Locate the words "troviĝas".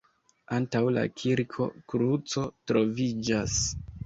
2.73-3.61